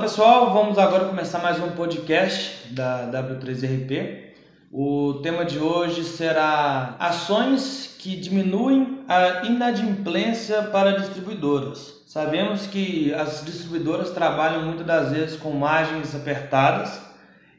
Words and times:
Olá 0.00 0.08
pessoal, 0.08 0.54
vamos 0.54 0.78
agora 0.78 1.04
começar 1.04 1.40
mais 1.40 1.62
um 1.62 1.72
podcast 1.72 2.72
da 2.72 3.06
W3RP. 3.12 4.30
O 4.72 5.20
tema 5.22 5.44
de 5.44 5.58
hoje 5.58 6.04
será 6.04 6.96
ações 6.98 7.96
que 7.98 8.16
diminuem 8.16 9.04
a 9.06 9.44
inadimplência 9.44 10.62
para 10.62 10.92
distribuidoras. 10.92 12.02
Sabemos 12.06 12.66
que 12.66 13.12
as 13.12 13.44
distribuidoras 13.44 14.08
trabalham 14.08 14.62
muitas 14.62 14.86
das 14.86 15.12
vezes 15.12 15.36
com 15.36 15.50
margens 15.50 16.14
apertadas 16.14 16.98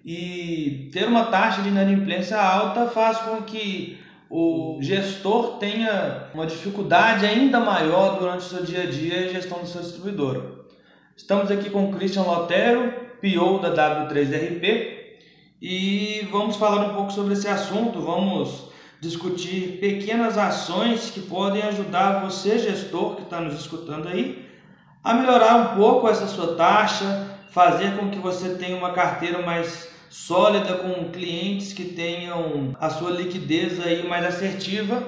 e 0.03 0.89
ter 0.91 1.07
uma 1.07 1.25
taxa 1.25 1.61
de 1.61 1.69
inadimplência 1.69 2.41
alta 2.41 2.87
faz 2.87 3.19
com 3.19 3.43
que 3.43 4.01
o 4.31 4.79
gestor 4.81 5.59
tenha 5.59 6.29
uma 6.33 6.47
dificuldade 6.47 7.23
ainda 7.23 7.59
maior 7.59 8.17
durante 8.17 8.39
o 8.39 8.49
seu 8.49 8.63
dia 8.65 8.81
a 8.81 8.87
dia 8.87 9.27
e 9.27 9.29
gestão 9.31 9.59
da 9.59 9.65
sua 9.67 9.81
distribuidora. 9.81 10.60
Estamos 11.21 11.51
aqui 11.51 11.69
com 11.69 11.85
o 11.85 11.93
Christian 11.93 12.23
Lotero, 12.23 12.91
PO 13.21 13.59
da 13.59 14.07
W3RP, 14.09 14.97
e 15.61 16.27
vamos 16.31 16.55
falar 16.55 16.87
um 16.87 16.95
pouco 16.95 17.13
sobre 17.13 17.33
esse 17.33 17.47
assunto. 17.47 18.01
Vamos 18.01 18.69
discutir 18.99 19.77
pequenas 19.79 20.35
ações 20.35 21.11
que 21.11 21.21
podem 21.21 21.61
ajudar 21.61 22.25
você, 22.25 22.57
gestor 22.57 23.17
que 23.17 23.21
está 23.21 23.39
nos 23.39 23.53
escutando 23.53 24.07
aí, 24.07 24.49
a 25.03 25.13
melhorar 25.13 25.55
um 25.57 25.75
pouco 25.77 26.09
essa 26.09 26.25
sua 26.25 26.55
taxa, 26.55 27.37
fazer 27.51 27.95
com 27.97 28.09
que 28.09 28.17
você 28.17 28.55
tenha 28.55 28.75
uma 28.75 28.91
carteira 28.91 29.43
mais 29.43 29.89
sólida 30.09 30.73
com 30.79 31.11
clientes 31.11 31.71
que 31.71 31.85
tenham 31.85 32.75
a 32.79 32.89
sua 32.89 33.11
liquidez 33.11 33.79
aí 33.79 34.05
mais 34.07 34.25
assertiva, 34.25 35.03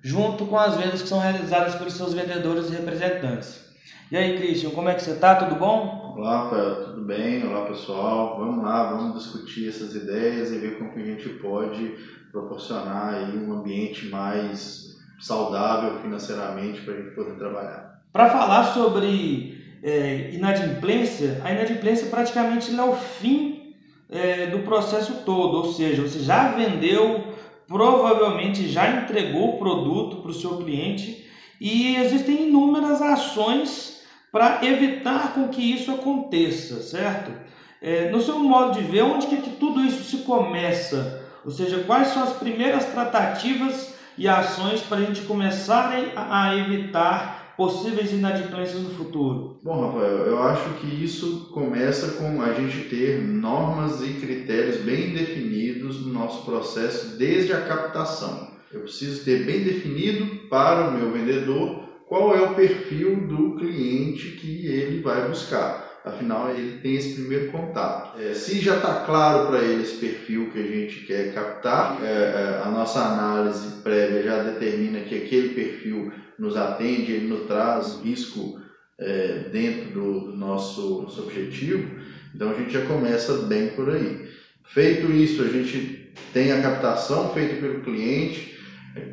junto 0.00 0.46
com 0.46 0.56
as 0.56 0.76
vendas 0.76 1.02
que 1.02 1.08
são 1.08 1.18
realizadas 1.18 1.74
pelos 1.74 1.94
seus 1.94 2.14
vendedores 2.14 2.68
e 2.68 2.76
representantes. 2.76 3.65
E 4.08 4.16
aí, 4.16 4.38
Christian, 4.38 4.70
como 4.70 4.88
é 4.88 4.94
que 4.94 5.02
você 5.02 5.10
está? 5.10 5.34
Tudo 5.34 5.56
bom? 5.56 6.14
Olá, 6.16 6.48
tudo 6.84 7.00
bem? 7.02 7.44
Olá, 7.44 7.66
pessoal. 7.66 8.38
Vamos 8.38 8.64
lá, 8.64 8.92
vamos 8.92 9.24
discutir 9.24 9.68
essas 9.68 9.96
ideias 9.96 10.52
e 10.52 10.58
ver 10.58 10.78
como 10.78 10.92
que 10.92 11.00
a 11.00 11.04
gente 11.04 11.28
pode 11.30 11.92
proporcionar 12.30 13.14
aí 13.14 13.36
um 13.36 13.52
ambiente 13.52 14.06
mais 14.06 14.96
saudável 15.18 15.98
financeiramente 16.02 16.82
para 16.82 16.94
a 16.94 16.96
gente 16.98 17.16
poder 17.16 17.32
trabalhar. 17.32 18.00
Para 18.12 18.30
falar 18.30 18.62
sobre 18.74 19.60
é, 19.82 20.30
inadimplência, 20.32 21.40
a 21.42 21.50
inadimplência 21.50 22.06
praticamente 22.06 22.72
é 22.72 22.84
o 22.84 22.94
fim 22.94 23.74
é, 24.08 24.46
do 24.46 24.60
processo 24.60 25.24
todo, 25.24 25.56
ou 25.56 25.72
seja, 25.72 26.02
você 26.02 26.20
já 26.20 26.52
vendeu, 26.52 27.24
provavelmente 27.66 28.68
já 28.68 28.88
entregou 29.02 29.56
o 29.56 29.58
produto 29.58 30.18
para 30.18 30.30
o 30.30 30.34
seu 30.34 30.58
cliente 30.58 31.26
e 31.60 31.96
existem 31.96 32.46
inúmeras 32.48 33.02
ações 33.02 33.95
para 34.30 34.64
evitar 34.66 35.34
com 35.34 35.48
que 35.48 35.62
isso 35.62 35.90
aconteça, 35.90 36.82
certo? 36.82 37.32
É, 37.80 38.10
no 38.10 38.20
seu 38.20 38.38
modo 38.38 38.78
de 38.78 38.84
ver, 38.84 39.02
onde 39.02 39.26
que, 39.26 39.36
que 39.36 39.50
tudo 39.50 39.80
isso 39.80 40.02
se 40.04 40.24
começa? 40.24 41.22
Ou 41.44 41.50
seja, 41.50 41.84
quais 41.84 42.08
são 42.08 42.22
as 42.22 42.32
primeiras 42.32 42.86
tratativas 42.86 43.94
e 44.18 44.26
ações 44.26 44.80
para 44.80 44.98
a 44.98 45.02
gente 45.02 45.22
começar 45.22 45.92
a, 46.16 46.44
a 46.44 46.56
evitar 46.56 47.54
possíveis 47.56 48.12
inadimplências 48.12 48.82
no 48.82 48.90
futuro? 48.90 49.58
Bom, 49.62 49.80
Rafael, 49.80 50.26
eu 50.26 50.42
acho 50.42 50.70
que 50.74 50.86
isso 50.86 51.48
começa 51.52 52.12
com 52.12 52.42
a 52.42 52.52
gente 52.52 52.88
ter 52.88 53.20
normas 53.20 54.02
e 54.02 54.14
critérios 54.14 54.78
bem 54.78 55.12
definidos 55.12 56.04
no 56.04 56.12
nosso 56.12 56.44
processo 56.44 57.16
desde 57.16 57.52
a 57.52 57.62
captação. 57.62 58.50
Eu 58.72 58.80
preciso 58.80 59.24
ter 59.24 59.44
bem 59.44 59.62
definido 59.62 60.48
para 60.48 60.88
o 60.88 60.92
meu 60.92 61.12
vendedor 61.12 61.85
qual 62.06 62.34
é 62.34 62.40
o 62.40 62.54
perfil 62.54 63.26
do 63.26 63.56
cliente 63.56 64.30
que 64.32 64.66
ele 64.66 65.02
vai 65.02 65.28
buscar. 65.28 65.84
Afinal, 66.04 66.50
ele 66.50 66.78
tem 66.78 66.94
esse 66.94 67.14
primeiro 67.14 67.50
contato. 67.50 68.16
É, 68.20 68.32
se 68.32 68.60
já 68.60 68.76
está 68.76 69.00
claro 69.00 69.48
para 69.48 69.58
ele 69.64 69.82
esse 69.82 69.96
perfil 69.96 70.50
que 70.52 70.60
a 70.60 70.62
gente 70.62 71.00
quer 71.00 71.34
captar, 71.34 71.98
é, 72.00 72.06
é, 72.06 72.62
a 72.64 72.70
nossa 72.70 73.00
análise 73.00 73.82
prévia 73.82 74.22
já 74.22 74.42
determina 74.44 75.00
que 75.00 75.16
aquele 75.16 75.48
perfil 75.48 76.12
nos 76.38 76.56
atende, 76.56 77.10
ele 77.10 77.26
nos 77.26 77.46
traz 77.48 78.00
risco 78.04 78.60
é, 79.00 79.48
dentro 79.50 79.90
do, 79.90 80.20
do 80.26 80.36
nosso, 80.36 81.02
nosso 81.02 81.22
objetivo. 81.22 81.90
Então 82.32 82.50
a 82.50 82.54
gente 82.54 82.72
já 82.72 82.86
começa 82.86 83.32
bem 83.46 83.70
por 83.70 83.90
aí. 83.90 84.28
Feito 84.64 85.10
isso, 85.10 85.42
a 85.42 85.48
gente 85.48 86.12
tem 86.32 86.52
a 86.52 86.62
captação 86.62 87.32
feita 87.34 87.56
pelo 87.56 87.80
cliente, 87.80 88.55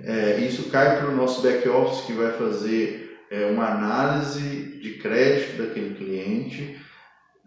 é, 0.04 0.40
isso 0.40 0.70
cai 0.70 0.98
para 0.98 1.10
o 1.10 1.16
nosso 1.16 1.42
back 1.42 1.68
office 1.68 2.06
que 2.06 2.14
vai 2.14 2.32
fazer 2.34 3.20
é, 3.30 3.46
uma 3.48 3.68
análise 3.68 4.80
de 4.80 4.92
crédito 4.96 5.58
daquele 5.58 5.96
cliente. 5.96 6.78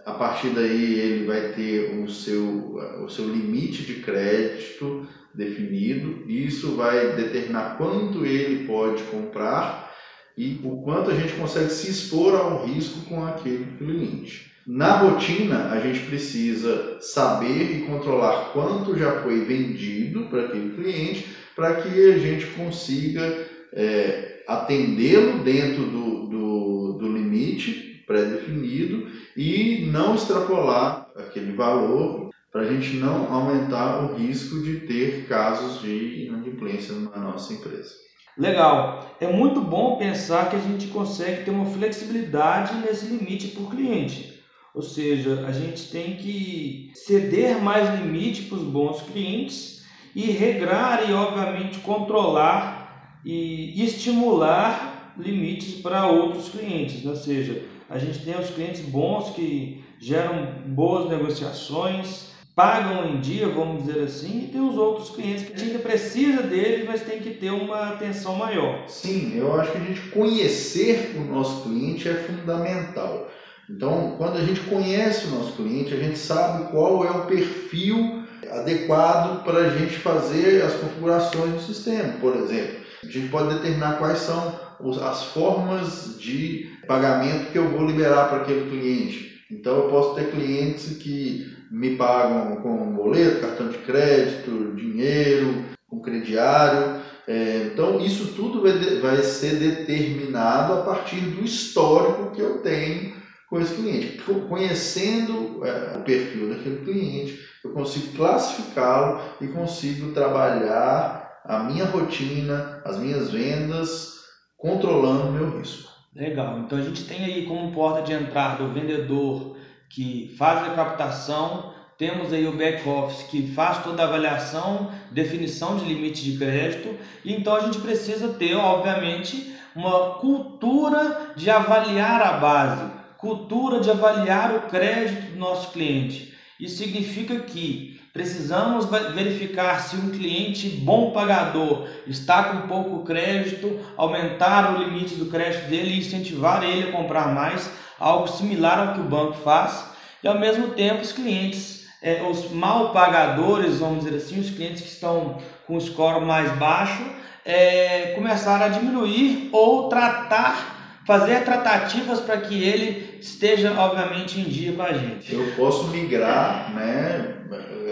A 0.05 0.13
partir 0.13 0.51
daí 0.51 1.01
ele 1.01 1.27
vai 1.27 1.53
ter 1.53 1.99
o 1.99 2.09
seu, 2.09 2.77
o 3.05 3.09
seu 3.09 3.27
limite 3.27 3.83
de 3.83 3.95
crédito 3.95 5.07
definido. 5.35 6.31
Isso 6.31 6.77
vai 6.77 7.15
determinar 7.15 7.77
quanto 7.77 8.25
ele 8.25 8.67
pode 8.67 9.03
comprar 9.05 9.93
e 10.37 10.61
o 10.63 10.83
quanto 10.83 11.11
a 11.11 11.15
gente 11.15 11.33
consegue 11.35 11.71
se 11.71 11.91
expor 11.91 12.35
ao 12.35 12.67
risco 12.67 13.01
com 13.09 13.25
aquele 13.25 13.65
cliente. 13.79 14.53
Na 14.67 14.99
rotina, 14.99 15.71
a 15.71 15.81
gente 15.81 16.01
precisa 16.01 16.99
saber 17.01 17.77
e 17.77 17.87
controlar 17.87 18.51
quanto 18.53 18.99
já 18.99 19.23
foi 19.23 19.45
vendido 19.45 20.25
para 20.25 20.47
aquele 20.47 20.75
cliente 20.75 21.27
para 21.57 21.77
que 21.77 22.13
a 22.13 22.19
gente 22.19 22.47
consiga 22.49 23.47
é, 23.73 24.45
atendê-lo 24.47 25.43
dentro 25.43 25.85
do, 25.87 26.27
do, 26.27 26.93
do 26.99 27.13
limite 27.13 28.05
pré-definido 28.07 29.09
e 29.37 29.89
não 29.91 30.15
extrapolar 30.15 31.11
aquele 31.17 31.53
valor 31.53 32.31
para 32.53 32.61
a 32.61 32.73
gente 32.73 32.97
não 32.97 33.33
aumentar 33.33 34.05
o 34.05 34.15
risco 34.15 34.63
de 34.63 34.81
ter 34.81 35.27
casos 35.27 35.83
de 35.83 36.27
inadimplência 36.27 36.95
na 36.95 37.19
nossa 37.19 37.53
empresa. 37.53 37.95
Legal. 38.39 39.17
É 39.21 39.27
muito 39.27 39.61
bom 39.61 39.97
pensar 39.97 40.49
que 40.49 40.57
a 40.57 40.61
gente 40.61 40.89
consegue 40.89 41.45
ter 41.45 41.51
uma 41.51 41.67
flexibilidade 41.67 42.75
nesse 42.77 43.07
limite 43.07 43.49
por 43.49 43.71
cliente. 43.71 44.41
Ou 44.75 44.83
seja, 44.83 45.45
a 45.47 45.53
gente 45.53 45.91
tem 45.91 46.17
que 46.17 46.91
ceder 46.95 47.63
mais 47.63 47.99
limite 48.01 48.43
para 48.43 48.59
os 48.59 48.63
bons 48.63 49.03
clientes 49.03 49.76
e 50.17 50.31
regrar 50.31 51.07
e, 51.07 51.13
obviamente, 51.13 51.79
controlar 51.81 53.21
e 53.23 53.85
estimular 53.85 55.13
limites 55.19 55.83
para 55.83 56.07
outros 56.07 56.49
clientes. 56.49 57.05
Ou 57.05 57.15
seja, 57.15 57.63
a 57.91 57.99
gente 57.99 58.21
tem 58.21 58.35
os 58.41 58.49
clientes 58.49 58.81
bons 58.81 59.35
que 59.35 59.85
geram 60.01 60.53
boas 60.69 61.11
negociações, 61.11 62.31
pagam 62.55 63.11
em 63.11 63.21
dia, 63.21 63.47
vamos 63.51 63.85
dizer 63.85 64.05
assim, 64.05 64.45
e 64.45 64.49
tem 64.49 64.67
os 64.67 64.79
outros 64.79 65.11
clientes 65.11 65.45
que 65.45 65.53
a 65.53 65.59
gente 65.59 65.79
precisa 65.81 66.43
deles, 66.43 66.87
mas 66.87 67.03
tem 67.03 67.21
que 67.21 67.35
ter 67.35 67.51
uma 67.51 67.91
atenção 67.91 68.37
maior. 68.37 68.89
Sim, 68.89 69.37
eu 69.37 69.61
acho 69.61 69.73
que 69.73 69.77
a 69.77 69.83
gente 69.83 70.01
conhecer 70.09 71.15
o 71.15 71.31
nosso 71.31 71.63
cliente 71.65 72.09
é 72.09 72.15
fundamental. 72.15 73.29
Então, 73.69 74.15
quando 74.17 74.39
a 74.39 74.45
gente 74.47 74.61
conhece 74.61 75.27
o 75.27 75.33
nosso 75.33 75.53
cliente, 75.53 75.93
a 75.93 75.99
gente 75.99 76.17
sabe 76.17 76.71
qual 76.71 77.05
é 77.05 77.11
o 77.11 77.27
perfil 77.27 78.16
adequado 78.51 79.45
para 79.45 79.59
a 79.59 79.69
gente 79.71 79.99
fazer 79.99 80.63
as 80.63 80.75
configurações 80.75 81.53
do 81.53 81.61
sistema, 81.61 82.15
por 82.21 82.37
exemplo. 82.37 82.77
A 83.03 83.07
gente 83.07 83.29
pode 83.29 83.55
determinar 83.55 83.99
quais 83.99 84.19
são 84.19 84.59
as 85.03 85.25
formas 85.27 86.19
de 86.19 86.71
pagamento 86.87 87.51
que 87.51 87.59
eu 87.59 87.69
vou 87.71 87.87
liberar 87.87 88.29
para 88.29 88.43
aquele 88.43 88.71
cliente. 88.71 89.45
Então, 89.51 89.77
eu 89.77 89.89
posso 89.89 90.15
ter 90.15 90.31
clientes 90.31 90.97
que 90.97 91.55
me 91.71 91.97
pagam 91.97 92.57
com 92.57 92.93
boleto, 92.95 93.41
cartão 93.41 93.69
de 93.69 93.79
crédito, 93.79 94.75
dinheiro, 94.75 95.65
com 95.89 96.01
crediário. 96.01 97.01
É, 97.29 97.71
então, 97.73 98.01
isso 98.01 98.35
tudo 98.35 98.63
vai 99.01 99.23
ser 99.23 99.57
determinado 99.57 100.75
a 100.75 100.83
partir 100.83 101.21
do 101.21 101.45
histórico 101.45 102.33
que 102.33 102.41
eu 102.41 102.59
tenho 102.59 103.16
com 103.49 103.61
esse 103.61 103.75
cliente. 103.75 104.23
Conhecendo 104.49 105.65
é, 105.65 105.97
o 105.97 106.03
perfil 106.03 106.51
daquele 106.51 106.85
cliente, 106.85 107.39
eu 107.65 107.73
consigo 107.73 108.17
classificá-lo 108.17 109.21
e 109.41 109.49
consigo 109.49 110.13
trabalhar 110.13 111.41
a 111.45 111.61
minha 111.61 111.85
rotina, 111.85 112.83
as 112.85 112.99
minhas 112.99 113.31
vendas, 113.31 114.17
controlando 114.57 115.29
o 115.29 115.33
meu 115.33 115.59
risco. 115.59 115.91
Legal. 116.15 116.61
Então 116.61 116.79
a 116.79 116.83
gente 116.83 117.05
tem 117.05 117.25
aí 117.25 117.47
como 117.47 117.73
porta 117.73 118.03
de 118.03 118.13
entrada 118.13 118.65
o 118.65 118.73
vendedor 118.73 119.57
que 119.89 120.35
faz 120.39 120.67
a 120.67 120.75
captação, 120.75 121.75
temos 121.99 122.33
aí 122.33 122.47
o 122.47 122.57
back 122.57 122.87
office 122.89 123.27
que 123.29 123.53
faz 123.55 123.83
toda 123.83 124.03
a 124.03 124.07
avaliação, 124.07 124.91
definição 125.11 125.77
de 125.77 125.85
limite 125.85 126.25
de 126.25 126.39
crédito, 126.39 126.95
e 127.25 127.33
então 127.35 127.55
a 127.55 127.61
gente 127.61 127.79
precisa 127.79 128.29
ter, 128.29 128.55
obviamente, 128.55 129.55
uma 129.75 130.15
cultura 130.15 131.33
de 131.37 131.51
avaliar 131.51 132.21
a 132.23 132.33
base, 132.33 132.91
cultura 133.27 133.81
de 133.81 133.91
avaliar 133.91 134.55
o 134.55 134.61
crédito 134.69 135.33
do 135.33 135.39
nosso 135.39 135.73
cliente. 135.73 136.33
Isso 136.61 136.77
significa 136.77 137.41
que 137.41 138.01
precisamos 138.13 138.87
verificar 139.15 139.81
se 139.81 139.97
um 139.97 140.11
cliente 140.11 140.69
bom 140.69 141.11
pagador 141.11 141.89
está 142.07 142.45
com 142.45 142.69
pouco 142.69 143.05
crédito, 143.05 143.81
aumentar 143.97 144.73
o 144.73 144.85
limite 144.85 145.17
do 145.17 145.27
crédito 145.27 145.69
dele 145.69 145.95
e 145.95 145.99
incentivar 145.99 146.63
ele 146.63 146.89
a 146.89 146.93
comprar 146.93 147.35
mais, 147.35 147.69
algo 147.99 148.29
similar 148.29 148.79
ao 148.79 148.95
que 148.95 149.01
o 149.01 149.11
banco 149.11 149.39
faz. 149.39 149.91
e 150.23 150.29
ao 150.29 150.39
mesmo 150.39 150.69
tempo 150.69 151.03
os 151.03 151.13
clientes, 151.13 151.87
é, 152.01 152.23
os 152.23 152.51
mal 152.53 152.93
pagadores, 152.93 153.81
vamos 153.81 154.05
dizer 154.05 154.17
assim, 154.17 154.39
os 154.39 154.51
clientes 154.51 154.83
que 154.83 154.89
estão 154.89 155.39
com 155.67 155.77
o 155.77 155.81
score 155.81 156.25
mais 156.25 156.51
baixo, 156.59 157.05
é, 157.45 158.13
começaram 158.15 158.67
a 158.67 158.69
diminuir 158.69 159.51
ou 159.53 159.89
tratar 159.89 160.76
fazer 161.07 161.45
tratativas 161.45 162.19
para 162.21 162.39
que 162.39 162.65
ele 162.65 163.19
esteja, 163.21 163.73
obviamente, 163.79 164.41
em 164.41 164.45
dia 164.45 164.73
com 164.73 164.83
a 164.83 164.93
gente. 164.93 165.33
Eu 165.33 165.53
posso 165.57 165.87
migrar 165.89 166.75
né, 166.75 167.37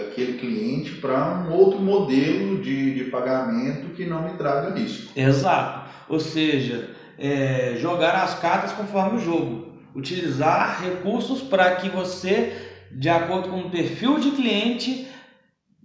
aquele 0.05 0.37
cliente 0.37 0.91
para 0.95 1.39
um 1.39 1.53
outro 1.53 1.79
modelo 1.79 2.61
de, 2.61 2.93
de 2.93 3.05
pagamento 3.05 3.93
que 3.95 4.05
não 4.05 4.23
me 4.23 4.37
traga 4.37 4.77
risco. 4.77 5.17
Exato. 5.17 5.89
Ou 6.09 6.19
seja, 6.19 6.89
é, 7.17 7.77
jogar 7.79 8.15
as 8.15 8.37
cartas 8.37 8.73
conforme 8.73 9.17
o 9.17 9.21
jogo. 9.21 9.73
Utilizar 9.95 10.83
recursos 10.83 11.41
para 11.41 11.73
que 11.77 11.87
você, 11.87 12.53
de 12.91 13.07
acordo 13.07 13.47
com 13.47 13.61
o 13.61 13.69
perfil 13.69 14.19
de 14.19 14.31
cliente, 14.31 15.07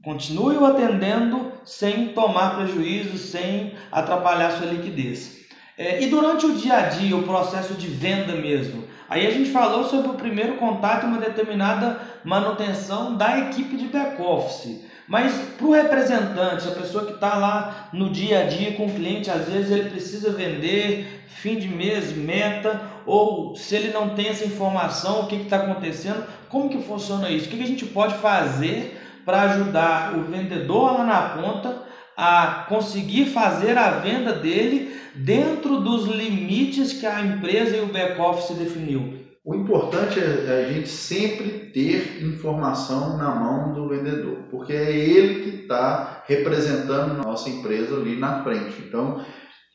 continue 0.02 0.56
o 0.56 0.66
atendendo 0.66 1.52
sem 1.64 2.08
tomar 2.08 2.56
prejuízo, 2.56 3.16
sem 3.16 3.74
atrapalhar 3.92 4.50
sua 4.50 4.66
liquidez. 4.66 5.39
É, 5.76 6.02
e 6.02 6.06
durante 6.08 6.46
o 6.46 6.54
dia 6.54 6.74
a 6.74 6.82
dia, 6.82 7.16
o 7.16 7.22
processo 7.22 7.74
de 7.74 7.86
venda 7.86 8.34
mesmo, 8.34 8.84
aí 9.08 9.26
a 9.26 9.30
gente 9.30 9.50
falou 9.50 9.84
sobre 9.84 10.10
o 10.10 10.14
primeiro 10.14 10.56
contato 10.56 11.04
e 11.04 11.06
uma 11.06 11.18
determinada 11.18 12.00
manutenção 12.24 13.16
da 13.16 13.38
equipe 13.38 13.76
de 13.76 13.86
back-office. 13.86 14.84
Mas 15.08 15.32
para 15.56 15.66
o 15.66 15.72
representante, 15.72 16.68
a 16.68 16.72
pessoa 16.72 17.04
que 17.04 17.14
está 17.14 17.34
lá 17.36 17.88
no 17.92 18.10
dia 18.10 18.40
a 18.40 18.44
dia 18.44 18.74
com 18.74 18.86
o 18.86 18.94
cliente, 18.94 19.30
às 19.30 19.48
vezes 19.48 19.70
ele 19.70 19.90
precisa 19.90 20.30
vender, 20.30 21.24
fim 21.26 21.56
de 21.56 21.66
mês, 21.66 22.12
meta, 22.16 22.80
ou 23.04 23.56
se 23.56 23.74
ele 23.74 23.92
não 23.92 24.10
tem 24.10 24.28
essa 24.28 24.44
informação, 24.44 25.22
o 25.22 25.26
que 25.26 25.34
está 25.34 25.56
acontecendo, 25.56 26.24
como 26.48 26.68
que 26.68 26.82
funciona 26.82 27.28
isso? 27.28 27.46
O 27.46 27.50
que, 27.50 27.56
que 27.56 27.64
a 27.64 27.66
gente 27.66 27.86
pode 27.86 28.14
fazer 28.18 29.00
para 29.24 29.42
ajudar 29.42 30.16
o 30.16 30.22
vendedor 30.22 30.98
lá 30.98 31.04
na 31.04 31.20
ponta 31.30 31.89
a 32.16 32.66
conseguir 32.68 33.26
fazer 33.26 33.78
a 33.78 33.90
venda 33.90 34.32
dele 34.32 34.94
dentro 35.14 35.80
dos 35.80 36.06
limites 36.06 36.92
que 36.92 37.06
a 37.06 37.20
empresa 37.20 37.76
e 37.76 37.80
o 37.80 37.86
back-office 37.86 38.56
definiu. 38.56 39.20
O 39.44 39.54
importante 39.54 40.20
é 40.20 40.66
a 40.66 40.72
gente 40.72 40.88
sempre 40.88 41.70
ter 41.72 42.22
informação 42.22 43.16
na 43.16 43.34
mão 43.34 43.72
do 43.72 43.88
vendedor, 43.88 44.36
porque 44.50 44.72
é 44.72 44.94
ele 44.94 45.42
que 45.42 45.62
está 45.62 46.22
representando 46.26 47.12
a 47.12 47.24
nossa 47.24 47.48
empresa 47.48 47.96
ali 47.96 48.16
na 48.16 48.44
frente. 48.44 48.82
Então, 48.86 49.24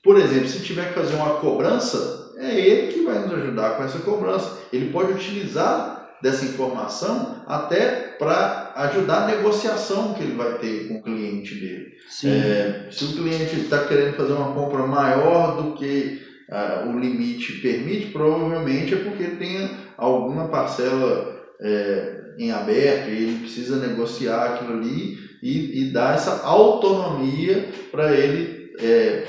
por 0.04 0.18
exemplo, 0.18 0.48
se 0.48 0.64
tiver 0.64 0.90
que 0.90 1.00
fazer 1.00 1.16
uma 1.16 1.38
cobrança, 1.40 2.32
é 2.38 2.60
ele 2.60 2.94
que 2.94 3.04
vai 3.04 3.20
nos 3.20 3.34
ajudar 3.34 3.72
com 3.76 3.84
essa 3.84 4.00
cobrança. 4.00 4.60
Ele 4.72 4.92
pode 4.92 5.14
utilizar 5.14 5.95
dessa 6.26 6.44
informação 6.44 7.44
até 7.46 8.16
para 8.18 8.74
ajudar 8.78 9.24
a 9.24 9.28
negociação 9.28 10.16
que 10.16 10.24
ele 10.24 10.34
vai 10.36 10.58
ter 10.58 10.88
com 10.88 10.96
o 10.96 11.04
cliente 11.04 11.54
dele. 11.54 11.92
É, 12.24 12.88
se 12.90 13.06
o 13.06 13.14
cliente 13.14 13.56
está 13.58 13.86
querendo 13.86 14.16
fazer 14.16 14.34
uma 14.34 14.52
compra 14.54 14.88
maior 14.88 15.62
do 15.62 15.74
que 15.76 16.24
uh, 16.50 16.90
o 16.90 17.00
limite 17.00 17.62
permite, 17.62 18.08
provavelmente 18.08 18.96
é 18.96 18.98
porque 18.98 19.36
tem 19.36 19.70
alguma 19.96 20.48
parcela 20.48 21.46
é, 21.62 22.34
em 22.40 22.52
aberto 22.52 23.10
e 23.10 23.24
ele 23.24 23.40
precisa 23.42 23.78
negociar 23.78 24.46
aquilo 24.46 24.80
ali 24.80 25.20
e, 25.44 25.84
e 25.84 25.92
dar 25.92 26.16
essa 26.16 26.42
autonomia 26.42 27.70
para 27.92 28.12
ele 28.16 28.72
é, 28.80 29.28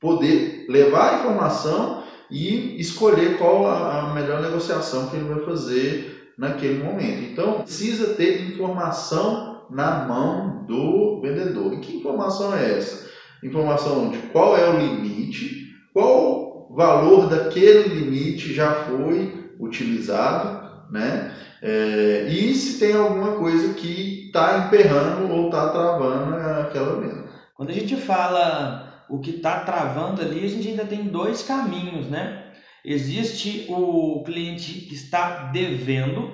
poder 0.00 0.66
levar 0.68 1.12
a 1.12 1.18
informação 1.20 2.02
e 2.28 2.80
escolher 2.80 3.38
qual 3.38 3.66
a, 3.68 4.10
a 4.10 4.14
melhor 4.14 4.42
negociação 4.42 5.08
que 5.08 5.16
ele 5.16 5.32
vai 5.32 5.44
fazer 5.44 6.13
naquele 6.38 6.82
momento. 6.82 7.32
Então, 7.32 7.62
precisa 7.62 8.14
ter 8.14 8.42
informação 8.52 9.66
na 9.70 10.04
mão 10.06 10.64
do 10.66 11.20
vendedor. 11.20 11.72
E 11.74 11.80
que 11.80 11.96
informação 11.96 12.56
é 12.56 12.78
essa? 12.78 13.10
Informação 13.42 14.10
de 14.10 14.18
qual 14.28 14.56
é 14.56 14.68
o 14.68 14.78
limite, 14.78 15.66
qual 15.92 16.68
valor 16.74 17.28
daquele 17.28 17.88
limite 17.88 18.52
já 18.52 18.72
foi 18.72 19.54
utilizado, 19.60 20.90
né? 20.90 21.32
É, 21.62 22.26
e 22.28 22.54
se 22.54 22.78
tem 22.78 22.94
alguma 22.94 23.32
coisa 23.36 23.72
que 23.74 24.26
está 24.26 24.66
emperrando 24.66 25.32
ou 25.32 25.46
está 25.46 25.70
travando 25.70 26.36
aquela 26.60 27.00
venda. 27.00 27.24
Quando 27.54 27.70
a 27.70 27.72
gente 27.72 27.96
fala 27.96 29.04
o 29.08 29.18
que 29.18 29.30
está 29.30 29.60
travando 29.60 30.20
ali, 30.20 30.44
a 30.44 30.48
gente 30.48 30.68
ainda 30.68 30.84
tem 30.84 31.04
dois 31.04 31.42
caminhos, 31.42 32.08
né? 32.08 32.52
Existe 32.84 33.64
o 33.68 34.22
cliente 34.24 34.72
que 34.72 34.94
está 34.94 35.50
devendo, 35.52 36.30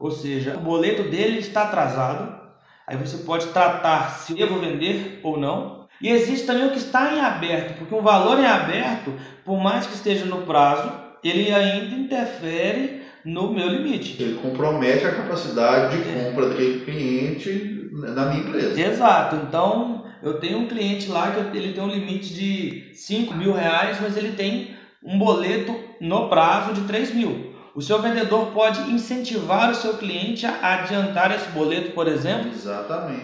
ou 0.00 0.10
seja, 0.10 0.56
o 0.56 0.60
boleto 0.60 1.04
dele 1.04 1.38
está 1.38 1.62
atrasado. 1.62 2.40
Aí 2.88 2.96
você 2.96 3.18
pode 3.18 3.46
tratar 3.48 4.10
se 4.10 4.34
devo 4.34 4.58
vender 4.58 5.20
ou 5.22 5.38
não. 5.38 5.86
E 6.00 6.08
existe 6.08 6.44
também 6.44 6.66
o 6.66 6.72
que 6.72 6.78
está 6.78 7.14
em 7.14 7.20
aberto, 7.20 7.78
porque 7.78 7.94
um 7.94 8.02
valor 8.02 8.40
em 8.40 8.46
aberto, 8.46 9.14
por 9.44 9.62
mais 9.62 9.86
que 9.86 9.94
esteja 9.94 10.24
no 10.24 10.42
prazo, 10.42 10.92
ele 11.22 11.52
ainda 11.52 11.94
interfere 11.94 13.02
no 13.24 13.52
meu 13.52 13.68
limite. 13.68 14.20
Ele 14.20 14.40
compromete 14.40 15.06
a 15.06 15.14
capacidade 15.14 15.96
de 15.96 16.02
compra 16.12 16.48
daquele 16.48 16.84
cliente 16.84 17.88
na 17.92 18.26
minha 18.26 18.40
empresa. 18.40 18.80
Exato. 18.80 19.36
Então, 19.36 20.04
eu 20.20 20.40
tenho 20.40 20.58
um 20.58 20.66
cliente 20.66 21.08
lá 21.08 21.30
que 21.30 21.56
ele 21.56 21.72
tem 21.72 21.84
um 21.84 21.88
limite 21.88 22.34
de 22.34 22.90
5 22.94 23.34
mil 23.34 23.52
reais, 23.52 23.98
mas 24.00 24.16
ele 24.16 24.32
tem 24.32 24.74
um 25.04 25.16
boleto 25.18 25.91
no 26.02 26.28
prazo 26.28 26.74
de 26.74 26.82
3 26.82 27.14
mil. 27.14 27.52
O 27.74 27.80
seu 27.80 28.02
vendedor 28.02 28.52
pode 28.52 28.90
incentivar 28.90 29.70
o 29.70 29.74
seu 29.74 29.94
cliente 29.94 30.44
a 30.44 30.74
adiantar 30.74 31.34
esse 31.34 31.48
boleto, 31.52 31.92
por 31.92 32.06
exemplo, 32.06 32.50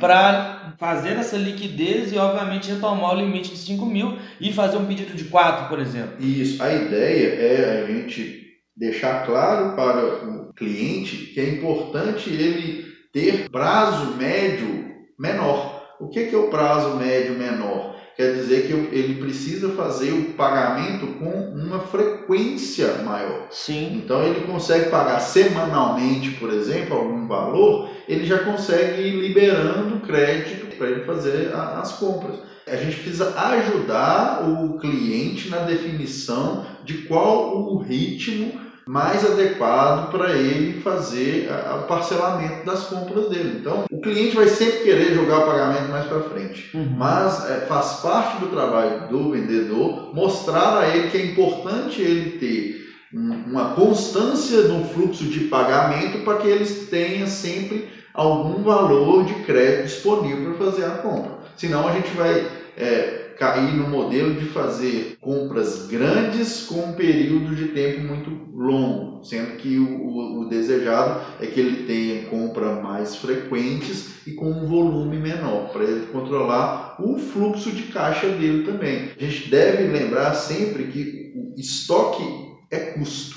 para 0.01 0.75
fazer 0.79 1.17
essa 1.19 1.37
liquidez 1.37 2.13
e, 2.13 2.17
obviamente, 2.17 2.71
retomar 2.71 3.13
o 3.15 3.21
limite 3.21 3.51
de 3.51 3.59
5 3.59 3.85
mil 3.85 4.17
e 4.41 4.51
fazer 4.51 4.79
um 4.79 4.87
pedido 4.87 5.15
de 5.15 5.25
4, 5.25 5.69
por 5.69 5.79
exemplo. 5.79 6.25
Isso. 6.25 6.63
A 6.63 6.73
ideia 6.73 7.35
é 7.35 7.83
a 7.83 7.87
gente 7.93 8.47
deixar 8.75 9.27
claro 9.27 9.77
para 9.77 10.07
o 10.07 10.55
cliente 10.55 11.17
que 11.35 11.41
é 11.41 11.49
importante 11.51 12.31
ele 12.31 12.87
ter 13.13 13.51
prazo 13.51 14.15
médio 14.17 14.95
menor. 15.19 15.79
O 16.01 16.09
que, 16.09 16.21
é 16.21 16.37
o 16.37 16.49
prazo 16.49 16.97
médio 16.97 17.35
menor? 17.37 17.98
Quer 18.19 18.35
dizer 18.35 18.67
que 18.67 18.73
ele 18.73 19.15
precisa 19.15 19.69
fazer 19.75 20.11
o 20.11 20.33
pagamento 20.33 21.07
com 21.21 21.53
uma 21.55 21.79
frequência 21.79 22.95
maior. 23.05 23.47
Sim. 23.49 24.03
Então 24.05 24.25
ele 24.25 24.45
consegue 24.45 24.91
pagar 24.91 25.21
semanalmente, 25.21 26.33
por 26.33 26.53
exemplo, 26.53 26.97
algum 26.97 27.29
valor, 27.29 27.89
ele 28.09 28.27
já 28.27 28.39
consegue 28.39 29.03
ir 29.03 29.21
liberando 29.21 30.01
crédito 30.01 30.77
para 30.77 30.89
ele 30.89 31.05
fazer 31.05 31.55
as 31.55 31.93
compras. 31.93 32.41
A 32.67 32.75
gente 32.75 32.97
precisa 32.97 33.39
ajudar 33.39 34.51
o 34.51 34.81
cliente 34.81 35.49
na 35.49 35.59
definição 35.59 36.67
de 36.85 37.03
qual 37.03 37.73
o 37.73 37.79
ritmo 37.79 38.68
mais 38.89 39.23
adequado 39.23 40.11
para 40.11 40.33
ele 40.33 40.81
fazer 40.81 41.47
o 41.79 41.83
parcelamento 41.83 42.65
das 42.65 42.85
compras 42.85 43.29
dele. 43.29 43.59
Então, 43.61 43.85
o 43.93 44.01
cliente 44.01 44.35
vai 44.35 44.49
sempre 44.49 44.79
querer 44.79 45.15
jogar 45.15 45.41
o 45.41 45.47
pagamento 45.47 45.91
mais 45.91 46.07
para 46.07 46.23
frente, 46.23 46.75
uhum. 46.75 46.95
mas 46.97 47.51
é, 47.51 47.67
faz 47.67 48.01
parte 48.01 48.41
do 48.41 48.47
trabalho 48.47 49.09
do 49.09 49.31
vendedor 49.31 50.15
mostrar 50.15 50.79
a 50.79 50.89
ele 50.89 51.11
que 51.11 51.19
é 51.19 51.27
importante 51.27 52.01
ele 52.01 52.39
ter 52.39 52.89
uma 53.13 53.75
constância 53.75 54.63
no 54.63 54.83
fluxo 54.87 55.25
de 55.25 55.41
pagamento 55.41 56.25
para 56.25 56.39
que 56.39 56.49
eles 56.49 56.89
tenham 56.89 57.27
sempre 57.27 57.91
algum 58.15 58.63
valor 58.63 59.25
de 59.25 59.35
crédito 59.45 59.85
disponível 59.85 60.55
para 60.55 60.71
fazer 60.71 60.87
a 60.87 60.91
compra. 60.91 61.33
Senão 61.59 61.87
a 61.87 61.93
gente 61.93 62.09
vai 62.17 62.47
é, 62.75 63.18
cair 63.39 63.73
no 63.73 63.89
modelo 63.89 64.35
de 64.35 64.47
fazer 64.47 65.17
compras 65.21 65.87
grandes 65.87 66.67
com 66.67 66.81
um 66.81 66.93
período 66.93 67.55
de 67.55 67.69
tempo 67.69 68.01
muito 68.01 68.31
longo, 68.53 69.25
sendo 69.25 69.57
que 69.57 69.79
o, 69.79 69.89
o, 69.89 70.41
o 70.41 70.49
desejado 70.49 71.21
é 71.41 71.47
que 71.47 71.61
ele 71.61 71.85
tenha 71.85 72.27
compras 72.27 72.83
mais 72.83 73.15
frequentes 73.15 74.27
e 74.27 74.33
com 74.33 74.51
um 74.51 74.67
volume 74.67 75.19
menor, 75.19 75.69
para 75.73 75.85
ele 75.85 76.07
controlar 76.07 76.97
o 76.99 77.17
fluxo 77.19 77.71
de 77.71 77.85
caixa 77.85 78.29
dele 78.29 78.65
também. 78.65 79.11
A 79.17 79.25
gente 79.25 79.49
deve 79.49 79.85
lembrar 79.85 80.35
sempre 80.35 80.85
que 80.89 81.33
o 81.37 81.55
estoque 81.59 82.25
é 82.71 82.79
custo. 82.79 83.37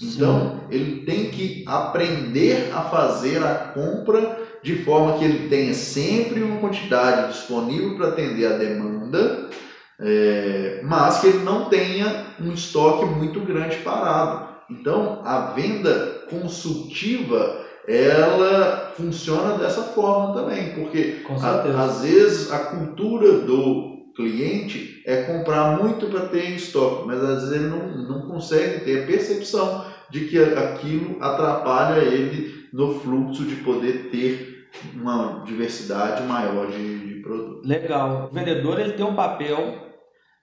Então, 0.00 0.60
Sim. 0.70 0.76
ele 0.76 1.04
tem 1.04 1.30
que 1.30 1.64
aprender 1.66 2.70
a 2.72 2.82
fazer 2.82 3.42
a 3.42 3.54
compra 3.74 4.46
de 4.62 4.76
forma 4.84 5.18
que 5.18 5.24
ele 5.24 5.48
tenha 5.48 5.74
sempre 5.74 6.42
uma 6.42 6.60
quantidade 6.60 7.32
disponível 7.32 7.96
para 7.96 8.08
atender 8.08 8.46
a 8.46 8.56
demanda, 8.56 8.97
é, 10.00 10.80
mas 10.84 11.20
que 11.20 11.26
ele 11.26 11.44
não 11.44 11.68
tenha 11.68 12.34
um 12.40 12.52
estoque 12.52 13.04
muito 13.06 13.40
grande 13.40 13.76
parado. 13.78 14.48
Então, 14.70 15.22
a 15.24 15.52
venda 15.52 16.24
consultiva 16.30 17.64
ela 17.88 18.92
funciona 18.96 19.56
dessa 19.56 19.82
forma 19.82 20.34
também, 20.34 20.74
porque 20.74 21.24
a, 21.42 21.84
às 21.84 22.02
vezes 22.02 22.52
a 22.52 22.58
cultura 22.58 23.32
do 23.40 23.96
cliente 24.14 25.00
é 25.06 25.22
comprar 25.22 25.78
muito 25.78 26.06
para 26.08 26.26
ter 26.26 26.50
em 26.50 26.56
estoque, 26.56 27.06
mas 27.06 27.22
às 27.22 27.44
vezes 27.44 27.54
ele 27.54 27.68
não, 27.68 27.88
não 28.08 28.26
consegue 28.26 28.84
ter 28.84 29.02
a 29.02 29.06
percepção 29.06 29.86
de 30.10 30.26
que 30.26 30.38
aquilo 30.38 31.22
atrapalha 31.22 32.00
ele 32.00 32.52
no 32.72 33.00
fluxo 33.00 33.44
de 33.44 33.56
poder 33.56 34.10
ter 34.10 34.66
uma 34.94 35.42
diversidade 35.46 36.22
maior 36.24 36.66
de, 36.66 37.07
de 37.18 37.22
produtos. 37.22 37.68
Legal. 37.68 38.28
O 38.30 38.34
vendedor 38.34 38.78
ele 38.78 38.92
tem 38.92 39.04
um 39.04 39.14
papel 39.14 39.88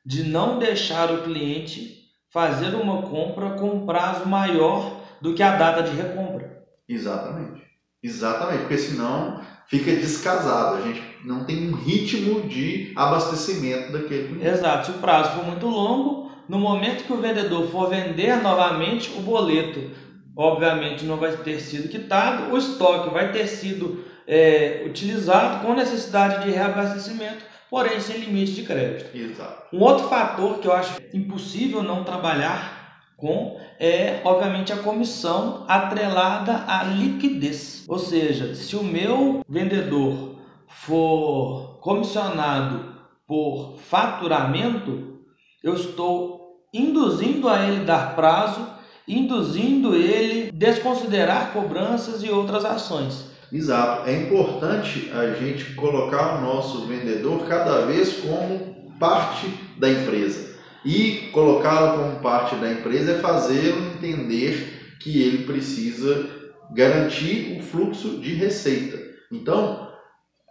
de 0.06 0.24
não 0.24 0.60
deixar 0.60 1.12
o 1.12 1.24
cliente 1.24 2.06
fazer 2.32 2.76
uma 2.76 3.02
compra 3.04 3.52
com 3.52 3.70
um 3.70 3.86
prazo 3.86 4.28
maior 4.28 5.02
do 5.22 5.34
que 5.34 5.42
a 5.42 5.56
data 5.56 5.84
de 5.84 5.96
recompra. 5.96 6.64
Exatamente. 6.88 7.64
Exatamente, 8.04 8.60
porque 8.60 8.78
senão 8.78 9.42
fica 9.68 9.92
descasado. 9.92 10.78
A 10.78 10.82
gente 10.82 11.02
não 11.24 11.46
tem 11.46 11.70
um 11.70 11.76
ritmo 11.76 12.42
de 12.48 12.94
abastecimento 12.96 13.92
daquele 13.92 14.28
cliente. 14.28 14.48
Exato. 14.48 14.86
Se 14.86 14.92
o 14.92 15.02
prazo 15.02 15.32
for 15.32 15.46
muito 15.46 15.66
longo, 15.66 16.32
no 16.48 16.60
momento 16.60 17.06
que 17.06 17.14
o 17.14 17.18
vendedor 17.18 17.68
for 17.72 17.90
vender 17.90 18.44
novamente, 18.44 19.12
o 19.18 19.22
boleto 19.22 19.90
obviamente 20.38 21.06
não 21.06 21.18
vai 21.18 21.32
ter 21.38 21.60
sido 21.60 21.88
quitado, 21.88 22.54
o 22.54 22.58
estoque 22.58 23.14
vai 23.14 23.32
ter 23.32 23.48
sido 23.48 24.04
é, 24.28 24.84
utilizado 24.86 25.66
com 25.66 25.74
necessidade 25.74 26.46
de 26.46 26.52
reabastecimento, 26.52 27.44
porém 27.70 28.00
sem 28.00 28.18
limite 28.18 28.54
de 28.54 28.64
crédito. 28.64 29.16
Exato. 29.16 29.76
Um 29.76 29.82
outro 29.82 30.08
fator 30.08 30.60
que 30.60 30.68
eu 30.68 30.74
acho 30.74 30.98
impossível 31.14 31.84
não 31.84 32.04
trabalhar 32.04 32.76
com 33.18 33.58
é, 33.80 34.22
obviamente, 34.24 34.72
a 34.72 34.78
comissão 34.78 35.66
atrelada 35.68 36.64
à 36.68 36.84
liquidez. 36.84 37.86
Ou 37.88 38.00
seja, 38.00 38.56
se 38.56 38.76
o 38.76 38.84
meu 38.84 39.44
vendedor 39.48 40.36
for 40.68 41.80
comissionado 41.82 42.96
por 43.28 43.78
faturamento, 43.78 45.20
eu 45.64 45.74
estou 45.74 46.66
induzindo 46.74 47.50
a 47.50 47.66
ele 47.66 47.86
dar 47.86 48.16
prazo, 48.16 48.68
induzindo 49.08 49.96
ele 49.96 50.52
desconsiderar 50.52 51.52
cobranças 51.54 52.24
e 52.24 52.30
outras 52.30 52.66
ações. 52.66 53.35
Exato. 53.52 54.10
É 54.10 54.14
importante 54.14 55.12
a 55.14 55.34
gente 55.34 55.74
colocar 55.76 56.38
o 56.38 56.42
nosso 56.42 56.86
vendedor 56.88 57.48
cada 57.48 57.86
vez 57.86 58.14
como 58.18 58.92
parte 59.00 59.48
da 59.78 59.90
empresa. 59.90 60.56
E 60.84 61.30
colocá-lo 61.32 61.98
como 61.98 62.20
parte 62.20 62.56
da 62.56 62.72
empresa 62.72 63.14
é 63.14 63.20
fazê-lo 63.20 63.86
entender 63.96 64.98
que 65.00 65.22
ele 65.22 65.44
precisa 65.46 66.30
garantir 66.72 67.58
o 67.58 67.64
fluxo 67.64 68.20
de 68.20 68.34
receita. 68.34 69.00
Então, 69.32 69.90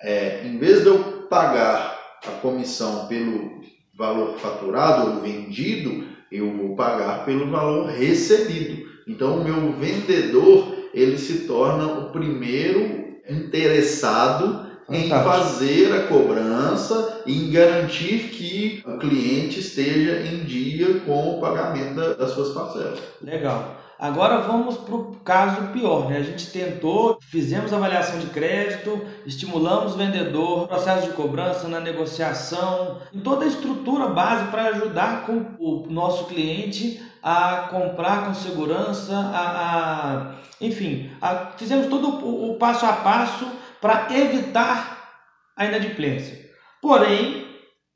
é, 0.01 0.43
em 0.45 0.59
vez 0.59 0.83
de 0.83 0.89
eu 0.89 1.27
pagar 1.29 1.99
a 2.27 2.31
comissão 2.41 3.07
pelo 3.07 3.61
valor 3.97 4.37
faturado 4.39 5.11
ou 5.11 5.21
vendido, 5.21 6.05
eu 6.31 6.57
vou 6.57 6.75
pagar 6.75 7.25
pelo 7.25 7.51
valor 7.51 7.91
recebido. 7.91 8.89
Então, 9.07 9.39
o 9.39 9.45
meu 9.45 9.73
vendedor 9.73 10.75
ele 10.95 11.19
se 11.19 11.41
torna 11.41 11.87
o 11.87 12.11
primeiro 12.11 13.05
interessado 13.29 14.65
em 14.91 15.09
fazer 15.09 15.93
a 15.93 16.07
cobrança 16.07 17.23
e 17.27 17.47
em 17.47 17.51
garantir 17.51 18.29
que 18.31 18.83
o 18.87 18.99
cliente 18.99 19.61
esteja 19.61 20.27
em 20.27 20.45
dia 20.45 21.01
com 21.01 21.37
o 21.37 21.41
pagamento 21.41 22.17
das 22.17 22.31
suas 22.31 22.51
parcelas. 22.51 23.01
Legal. 23.23 23.85
Agora 23.99 24.41
vamos 24.41 24.77
para 24.77 24.95
o 24.95 25.17
caso 25.25 25.69
pior, 25.69 26.11
né? 26.11 26.19
A 26.19 26.23
gente 26.23 26.51
tentou, 26.51 27.17
fizemos 27.21 27.73
avaliação 27.73 28.19
de 28.19 28.27
crédito, 28.27 29.01
estimulamos 29.25 29.95
o 29.95 29.97
vendedor, 29.97 30.67
processo 30.67 31.07
de 31.09 31.15
cobrança 31.15 31.69
na 31.69 31.81
negociação, 31.81 32.99
em 33.15 33.21
toda 33.21 33.45
a 33.45 33.49
estrutura 33.49 34.09
base 34.09 34.51
para 34.51 34.69
ajudar 34.69 35.25
com 35.25 35.55
o 35.59 35.87
nosso 35.89 36.25
cliente 36.27 37.01
a 37.25 37.69
comprar 37.71 38.27
com 38.27 38.35
segurança, 38.35 39.17
a, 39.17 39.41
a 39.41 40.35
enfim, 40.61 41.11
a, 41.23 41.53
fizemos 41.57 41.87
todo 41.87 42.23
o, 42.23 42.51
o 42.51 42.59
passo 42.59 42.85
a 42.85 42.93
passo 42.93 43.51
para 43.81 44.09
evitar 44.15 45.23
a 45.57 45.65
inadimplência. 45.65 46.51
Porém, 46.83 47.47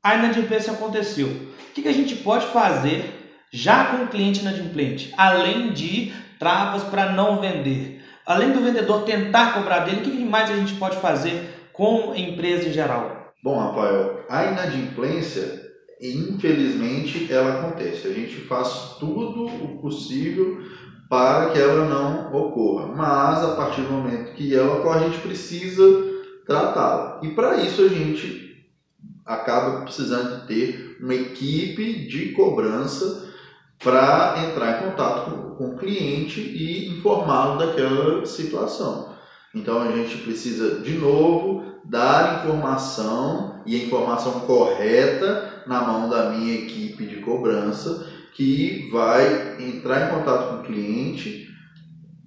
a 0.01 0.15
inadimplência 0.15 0.73
aconteceu. 0.73 1.27
O 1.27 1.73
que, 1.75 1.83
que 1.83 1.87
a 1.87 1.93
gente 1.93 2.15
pode 2.15 2.47
fazer 2.47 3.37
já 3.53 3.85
com 3.85 4.03
o 4.03 4.07
cliente 4.07 4.41
inadimplente, 4.41 5.13
além 5.15 5.73
de 5.73 6.11
travas 6.39 6.83
para 6.85 7.11
não 7.11 7.39
vender? 7.39 8.03
Além 8.25 8.51
do 8.51 8.61
vendedor 8.61 9.03
tentar 9.03 9.53
cobrar 9.53 9.79
dele, 9.79 10.01
o 10.01 10.03
que 10.03 10.25
mais 10.25 10.49
a 10.49 10.55
gente 10.55 10.73
pode 10.75 10.97
fazer 10.97 11.69
com 11.71 12.11
a 12.11 12.17
empresa 12.17 12.67
em 12.67 12.73
geral? 12.73 13.31
Bom, 13.43 13.59
Rafael, 13.59 14.25
a 14.27 14.45
inadimplência, 14.45 15.68
infelizmente, 16.01 17.31
ela 17.31 17.59
acontece. 17.59 18.07
A 18.07 18.13
gente 18.13 18.41
faz 18.41 18.95
tudo 18.99 19.45
o 19.45 19.81
possível 19.81 20.59
para 21.09 21.49
que 21.49 21.59
ela 21.59 21.85
não 21.85 22.33
ocorra. 22.33 22.87
Mas 22.87 23.43
a 23.43 23.55
partir 23.55 23.81
do 23.81 23.91
momento 23.91 24.33
que 24.33 24.55
ela 24.55 24.77
ocorre, 24.77 25.05
a 25.05 25.09
gente 25.09 25.21
precisa 25.21 25.83
tratá-la. 26.45 27.19
E 27.23 27.29
para 27.29 27.57
isso 27.57 27.81
a 27.81 27.87
gente 27.87 28.49
acaba 29.25 29.81
precisando 29.81 30.41
de 30.41 30.47
ter 30.47 30.97
uma 31.01 31.13
equipe 31.13 32.07
de 32.07 32.31
cobrança 32.31 33.27
para 33.83 34.35
entrar 34.45 34.77
em 34.81 34.89
contato 34.89 35.31
com, 35.31 35.55
com 35.55 35.69
o 35.69 35.77
cliente 35.77 36.41
e 36.41 36.89
informá-lo 36.89 37.57
daquela 37.57 38.25
situação. 38.25 39.09
Então 39.53 39.81
a 39.81 39.91
gente 39.91 40.17
precisa 40.19 40.81
de 40.81 40.93
novo 40.93 41.63
dar 41.85 42.39
informação 42.39 43.61
e 43.65 43.75
a 43.75 43.85
informação 43.85 44.41
correta 44.41 45.48
na 45.69 45.81
mão 45.81 46.09
da 46.09 46.31
minha 46.31 46.55
equipe 46.55 47.05
de 47.05 47.17
cobrança 47.17 48.07
que 48.33 48.89
vai 48.91 49.55
entrar 49.59 50.07
em 50.07 50.17
contato 50.17 50.49
com 50.49 50.55
o 50.55 50.63
cliente, 50.63 51.47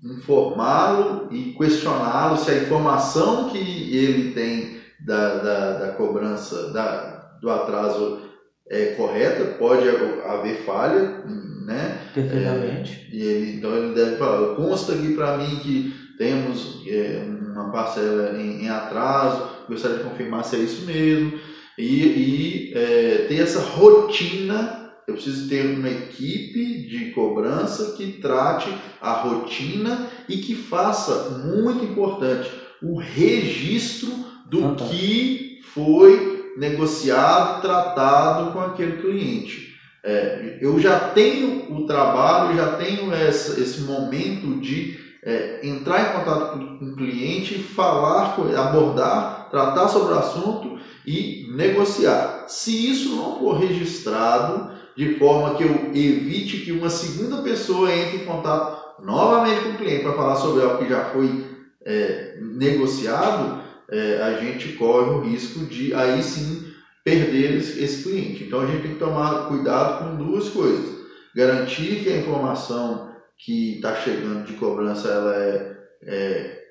informá-lo 0.02 1.28
e 1.32 1.52
questioná-lo 1.52 2.36
se 2.36 2.50
a 2.50 2.58
informação 2.58 3.48
que 3.48 3.58
ele 3.58 4.32
tem 4.32 4.76
da, 5.04 5.38
da, 5.38 5.72
da 5.78 5.88
cobrança, 5.92 6.70
da, 6.72 7.36
do 7.40 7.50
atraso 7.50 8.20
é 8.68 8.94
correta, 8.94 9.56
pode 9.58 9.88
haver 9.88 10.64
falha, 10.64 11.24
né? 11.66 11.98
Perfeitamente. 12.14 13.08
É, 13.10 13.16
e 13.16 13.22
ele, 13.22 13.56
então 13.56 13.74
ele 13.74 13.94
deve 13.94 14.16
falar, 14.16 14.54
consta 14.54 14.92
aqui 14.92 15.14
para 15.14 15.36
mim 15.38 15.56
que 15.56 15.92
temos 16.16 16.82
é, 16.86 17.24
uma 17.52 17.72
parcela 17.72 18.38
em, 18.38 18.64
em, 18.64 18.68
atraso, 18.70 19.48
gostaria 19.68 19.98
de 19.98 20.04
confirmar 20.04 20.44
se 20.44 20.56
é 20.56 20.60
isso 20.60 20.86
mesmo, 20.86 21.38
e, 21.78 22.04
e 22.04 22.70
é, 22.74 23.18
ter 23.28 23.38
essa 23.38 23.60
rotina 23.60 24.82
eu 25.06 25.14
preciso 25.14 25.48
ter 25.48 25.66
uma 25.66 25.90
equipe 25.90 26.86
de 26.86 27.10
cobrança 27.12 27.92
que 27.96 28.20
trate 28.20 28.72
a 29.00 29.12
rotina 29.12 30.06
e 30.28 30.36
que 30.36 30.54
faça, 30.54 31.30
muito 31.44 31.84
importante, 31.84 32.50
o 32.80 32.98
registro 32.98 34.24
do 34.44 34.60
Fantástico. 34.60 34.90
que 34.90 35.58
foi 35.74 36.42
negociado, 36.56 37.60
tratado 37.60 38.52
com 38.52 38.60
aquele 38.60 39.00
cliente. 39.00 39.72
É, 40.04 40.58
eu 40.60 40.78
já 40.80 40.98
tenho 40.98 41.64
o 41.68 41.86
trabalho, 41.86 42.54
já 42.56 42.76
tenho 42.76 43.12
essa, 43.12 43.60
esse 43.60 43.80
momento 43.80 44.60
de 44.60 44.96
é, 45.24 45.66
entrar 45.66 46.00
em 46.00 46.18
contato 46.18 46.58
com 46.58 46.84
o 46.84 46.96
cliente, 46.96 47.58
falar, 47.58 48.36
abordar, 48.56 49.48
tratar 49.50 49.88
sobre 49.88 50.12
o 50.12 50.18
assunto 50.18 50.78
e 51.06 51.46
negociar. 51.54 52.46
Se 52.48 52.90
isso 52.90 53.14
não 53.14 53.38
for 53.38 53.58
registrado, 53.58 54.72
de 54.96 55.18
forma 55.18 55.56
que 55.56 55.62
eu 55.62 55.92
evite 55.94 56.64
que 56.64 56.72
uma 56.72 56.90
segunda 56.90 57.42
pessoa 57.42 57.92
entre 57.92 58.18
em 58.18 58.26
contato 58.26 58.82
novamente 59.04 59.62
com 59.62 59.70
o 59.70 59.78
cliente 59.78 60.02
para 60.02 60.16
falar 60.16 60.36
sobre 60.36 60.62
algo 60.62 60.78
que 60.78 60.88
já 60.88 61.04
foi 61.04 61.46
é, 61.86 62.36
negociado, 62.40 63.62
é, 63.90 64.22
a 64.22 64.34
gente 64.34 64.72
corre 64.74 65.10
o 65.10 65.20
risco 65.20 65.66
de 65.66 65.94
aí 65.94 66.22
sim 66.22 66.64
perder 67.04 67.56
esse, 67.56 68.02
cliente. 68.02 68.44
Então 68.44 68.60
a 68.60 68.66
gente 68.66 68.82
tem 68.82 68.92
que 68.92 68.98
tomar 68.98 69.48
cuidado 69.48 69.98
com 69.98 70.16
duas 70.16 70.48
coisas: 70.48 70.94
garantir 71.34 72.02
que 72.02 72.10
a 72.10 72.16
informação 72.16 73.11
que 73.44 73.76
está 73.76 73.96
chegando 73.96 74.44
de 74.44 74.52
cobrança 74.54 75.08
ela 75.08 75.36
é, 75.36 75.76
é 76.04 76.62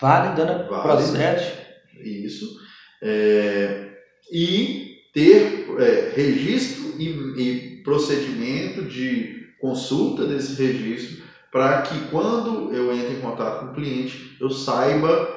válida, 0.00 0.44
né? 0.44 0.64
Procede. 0.64 1.52
Isso. 2.00 2.58
É, 3.02 3.90
e 4.30 4.96
ter 5.14 5.66
é, 5.78 6.12
registro 6.14 7.00
e, 7.00 7.08
e 7.40 7.82
procedimento 7.82 8.82
de 8.82 9.46
consulta 9.60 10.26
desse 10.26 10.60
registro 10.60 11.24
para 11.52 11.82
que 11.82 11.98
quando 12.10 12.74
eu 12.74 12.92
entre 12.92 13.14
em 13.14 13.20
contato 13.20 13.60
com 13.60 13.72
o 13.72 13.74
cliente 13.74 14.36
eu 14.40 14.50
saiba 14.50 15.28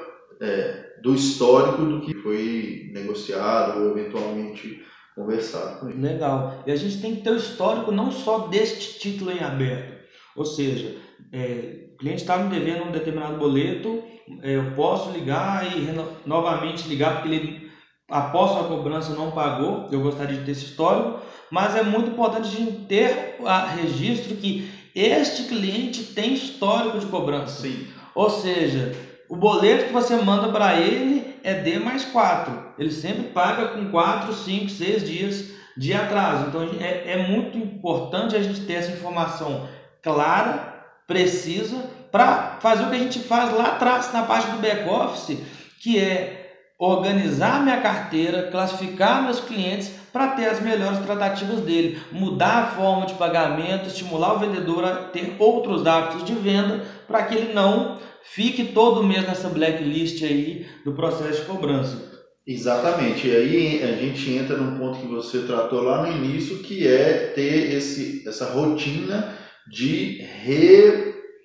é, 0.41 0.95
do 1.03 1.13
histórico 1.13 1.83
do 1.83 2.01
que 2.01 2.15
foi 2.15 2.89
negociado 2.93 3.79
ou 3.79 3.97
eventualmente 3.97 4.83
conversado 5.15 5.79
com 5.79 5.89
ele. 5.89 6.01
Legal. 6.01 6.63
E 6.65 6.71
a 6.71 6.75
gente 6.75 6.99
tem 6.99 7.15
que 7.15 7.21
ter 7.21 7.31
o 7.31 7.37
histórico 7.37 7.91
não 7.91 8.11
só 8.11 8.47
deste 8.47 8.99
título 8.99 9.31
em 9.31 9.39
aberto, 9.39 9.98
ou 10.39 10.45
seja, 10.45 10.95
é, 11.33 11.89
o 11.93 11.97
cliente 11.97 12.21
está 12.21 12.37
me 12.37 12.49
devendo 12.49 12.85
um 12.85 12.91
determinado 12.91 13.37
boleto, 13.37 14.01
é, 14.41 14.55
eu 14.55 14.71
posso 14.71 15.11
ligar 15.11 15.65
e 15.65 15.89
novamente 16.25 16.87
ligar 16.87 17.21
porque 17.21 17.35
ele 17.35 17.69
após 18.09 18.51
a 18.57 18.67
cobrança 18.67 19.13
não 19.13 19.31
pagou, 19.31 19.89
eu 19.91 19.99
gostaria 19.99 20.37
de 20.37 20.45
ter 20.45 20.51
esse 20.51 20.65
histórico, 20.65 21.19
mas 21.51 21.75
é 21.75 21.83
muito 21.83 22.11
importante 22.11 22.47
a 22.47 22.51
gente 22.51 22.85
ter 22.85 23.35
a 23.45 23.67
registro 23.67 24.35
que 24.37 24.71
este 24.95 25.43
cliente 25.43 26.05
tem 26.05 26.33
histórico 26.33 26.99
de 26.99 27.05
cobrança. 27.07 27.61
Sim. 27.61 27.87
Ou 28.15 28.29
seja, 28.29 28.95
o 29.29 29.35
boleto 29.35 29.87
que 29.87 29.93
você 29.93 30.15
manda 30.15 30.49
para 30.49 30.79
ele 30.79 31.35
é 31.43 31.53
D 31.53 31.79
mais 31.79 32.05
4. 32.05 32.73
Ele 32.79 32.91
sempre 32.91 33.23
paga 33.25 33.67
com 33.67 33.91
4, 33.91 34.33
5, 34.33 34.69
6 34.69 35.07
dias 35.07 35.59
de 35.77 35.93
atraso. 35.93 36.47
Então 36.47 36.61
é, 36.79 37.11
é 37.11 37.27
muito 37.27 37.57
importante 37.57 38.35
a 38.35 38.41
gente 38.41 38.61
ter 38.61 38.73
essa 38.73 38.91
informação 38.91 39.67
clara, 40.01 40.85
precisa, 41.07 41.77
para 42.11 42.57
fazer 42.61 42.83
o 42.83 42.89
que 42.89 42.95
a 42.95 42.99
gente 42.99 43.19
faz 43.19 43.53
lá 43.53 43.69
atrás, 43.69 44.11
na 44.13 44.23
parte 44.23 44.49
do 44.51 44.57
back-office, 44.57 45.37
que 45.81 45.99
é 45.99 46.39
organizar 46.79 47.61
minha 47.61 47.81
carteira, 47.81 48.43
classificar 48.43 49.23
meus 49.23 49.41
clientes 49.41 49.91
para 50.13 50.29
ter 50.29 50.45
as 50.45 50.61
melhores 50.61 50.99
tratativas 50.99 51.59
dele, 51.61 51.99
mudar 52.11 52.63
a 52.63 52.67
forma 52.67 53.05
de 53.05 53.15
pagamento, 53.15 53.87
estimular 53.87 54.35
o 54.35 54.39
vendedor 54.39 54.85
a 54.85 54.95
ter 54.95 55.35
outros 55.39 55.85
hábitos 55.85 56.23
de 56.23 56.33
venda 56.33 56.85
para 57.05 57.23
que 57.23 57.35
ele 57.35 57.53
não 57.53 57.99
fique 58.23 58.63
todo 58.65 59.03
mês 59.03 59.27
nessa 59.27 59.49
blacklist 59.49 60.23
aí 60.23 60.65
do 60.85 60.93
processo 60.93 61.41
de 61.41 61.47
cobrança. 61.47 62.09
Exatamente. 62.47 63.27
E 63.27 63.35
aí 63.35 63.83
a 63.83 63.95
gente 63.97 64.31
entra 64.31 64.57
num 64.57 64.79
ponto 64.79 64.99
que 64.99 65.07
você 65.07 65.39
tratou 65.39 65.81
lá 65.81 66.03
no 66.03 66.11
início, 66.11 66.59
que 66.59 66.87
é 66.87 67.31
ter 67.35 67.73
esse, 67.75 68.27
essa 68.27 68.45
rotina 68.45 69.35
de 69.69 70.21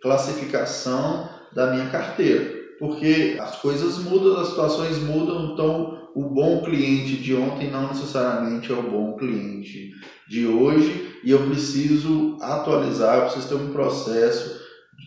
reclassificação 0.02 1.28
da 1.54 1.73
minha 1.73 1.88
carteira. 1.90 2.64
Porque 2.78 3.37
as 3.38 3.57
coisas 3.57 3.99
mudam, 3.99 4.40
as 4.40 4.49
situações 4.49 4.99
mudam, 4.99 5.52
então 5.52 6.11
o 6.14 6.25
bom 6.25 6.62
cliente 6.62 7.16
de 7.16 7.35
ontem 7.35 7.71
não 7.71 7.88
necessariamente 7.88 8.71
é 8.71 8.75
o 8.75 8.90
bom 8.90 9.16
cliente 9.16 9.90
de 10.28 10.47
hoje. 10.47 11.14
E 11.23 11.31
eu 11.31 11.47
preciso 11.47 12.37
atualizar, 12.40 13.16
eu 13.16 13.23
preciso 13.25 13.49
ter 13.49 13.54
um 13.54 13.73
processo 13.73 14.61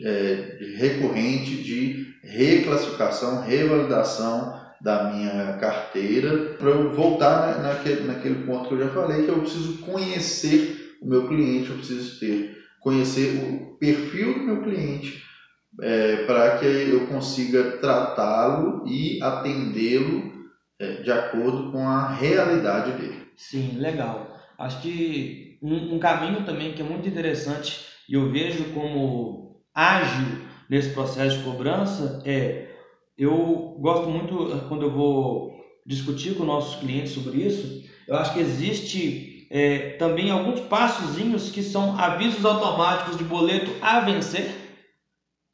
é, 0.03 0.57
recorrente 0.77 1.61
de 1.61 2.07
reclassificação, 2.23 3.41
revalidação 3.41 4.53
da 4.81 5.03
minha 5.11 5.53
carteira. 5.53 6.55
Para 6.57 6.69
eu 6.69 6.93
voltar 6.93 7.61
naquele, 7.61 8.01
naquele 8.05 8.45
ponto 8.45 8.67
que 8.67 8.75
eu 8.75 8.79
já 8.79 8.89
falei 8.89 9.23
que 9.23 9.29
eu 9.29 9.39
preciso 9.39 9.79
conhecer 9.79 10.77
o 11.01 11.07
meu 11.07 11.27
cliente, 11.27 11.69
eu 11.69 11.77
preciso 11.77 12.19
ter 12.19 12.56
conhecer 12.87 13.43
o 13.43 13.77
perfil 13.77 14.33
do 14.35 14.39
meu 14.45 14.63
cliente 14.63 15.21
é, 15.81 16.23
para 16.23 16.57
que 16.57 16.65
eu 16.65 17.05
consiga 17.07 17.77
tratá-lo 17.79 18.87
e 18.87 19.21
atendê-lo 19.21 20.31
é, 20.79 21.01
de 21.01 21.11
acordo 21.11 21.69
com 21.69 21.85
a 21.85 22.07
realidade 22.07 22.93
dele. 22.93 23.27
Sim, 23.35 23.73
legal. 23.77 24.33
Acho 24.57 24.79
que 24.81 25.57
um, 25.61 25.95
um, 25.95 25.99
caminho 25.99 26.45
também 26.45 26.73
que 26.73 26.81
é 26.81 26.85
muito 26.85 27.09
interessante 27.09 27.77
e 28.07 28.13
eu 28.13 28.31
vejo 28.31 28.71
como 28.73 29.59
ágil 29.75 30.45
nesse 30.69 30.91
processo 30.91 31.39
de 31.39 31.43
cobrança 31.43 32.21
é 32.23 32.69
eu 33.17 33.75
gosto 33.79 34.07
muito 34.07 34.65
quando 34.69 34.83
eu 34.83 34.91
vou 34.91 35.51
discutir 35.85 36.35
com 36.35 36.45
nossos 36.45 36.79
clientes 36.79 37.11
sobre 37.11 37.39
isso. 37.39 37.83
Eu 38.07 38.15
acho 38.15 38.33
que 38.33 38.39
existe 38.39 39.36
é, 39.49 39.95
também 39.99 40.29
alguns 40.31 40.59
passozinhos 40.61 41.49
que 41.49 41.63
são 41.63 41.97
avisos 41.99 42.43
automáticos 42.45 43.17
de 43.17 43.23
boleto 43.23 43.71
a 43.81 44.01
vencer 44.01 44.67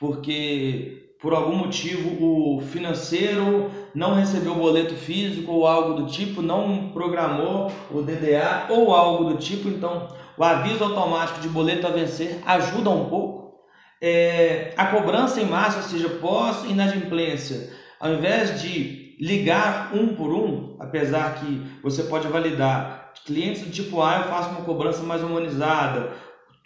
porque 0.03 1.15
por 1.21 1.33
algum 1.33 1.55
motivo 1.55 2.21
o 2.21 2.61
financeiro 2.61 3.71
não 3.95 4.13
recebeu 4.13 4.51
o 4.51 4.59
boleto 4.59 4.93
físico 4.95 5.53
ou 5.53 5.65
algo 5.65 6.01
do 6.01 6.07
tipo, 6.07 6.41
não 6.41 6.89
programou 6.89 7.71
o 7.89 8.01
DDA 8.01 8.65
ou 8.69 8.93
algo 8.93 9.29
do 9.29 9.37
tipo, 9.37 9.69
então 9.69 10.09
o 10.37 10.43
aviso 10.43 10.83
automático 10.83 11.39
de 11.39 11.47
boleto 11.47 11.87
a 11.87 11.91
vencer 11.91 12.41
ajuda 12.45 12.89
um 12.89 13.05
pouco. 13.05 13.53
É, 14.01 14.73
a 14.75 14.87
cobrança 14.87 15.39
em 15.39 15.45
massa, 15.45 15.77
ou 15.77 15.83
seja, 15.83 16.09
pós-inadimplência, 16.09 17.71
ao 17.97 18.11
invés 18.11 18.61
de 18.61 19.15
ligar 19.21 19.95
um 19.95 20.13
por 20.15 20.33
um, 20.33 20.75
apesar 20.77 21.35
que 21.35 21.65
você 21.81 22.03
pode 22.03 22.27
validar 22.27 23.02
clientes 23.25 23.61
do 23.61 23.71
tipo 23.71 24.01
A, 24.01 24.17
eu 24.17 24.23
faço 24.23 24.49
uma 24.49 24.61
cobrança 24.61 25.03
mais 25.03 25.23
humanizada, 25.23 26.11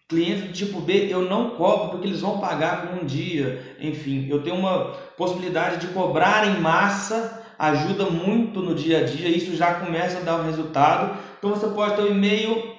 Clientes 0.09 0.45
do 0.45 0.53
tipo 0.53 0.79
B 0.79 1.09
eu 1.11 1.23
não 1.23 1.49
cobro 1.49 1.89
porque 1.89 2.07
eles 2.07 2.21
vão 2.21 2.39
pagar 2.39 2.87
com 2.87 3.01
um 3.01 3.05
dia. 3.05 3.75
Enfim, 3.77 4.25
eu 4.29 4.41
tenho 4.41 4.55
uma 4.55 4.93
possibilidade 5.17 5.85
de 5.85 5.93
cobrar 5.93 6.47
em 6.47 6.61
massa, 6.61 7.43
ajuda 7.59 8.05
muito 8.05 8.61
no 8.61 8.73
dia 8.73 8.99
a 8.99 9.03
dia, 9.03 9.27
isso 9.27 9.53
já 9.53 9.73
começa 9.73 10.19
a 10.19 10.21
dar 10.21 10.37
um 10.37 10.45
resultado. 10.45 11.17
Então 11.37 11.49
você 11.49 11.67
pode 11.67 11.97
ter 11.97 12.03
o 12.03 12.11
e-mail 12.11 12.77